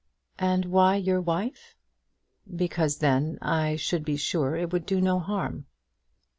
[0.39, 1.75] "And why your wife?"
[2.55, 5.67] "Because then I should be sure it would do no harm."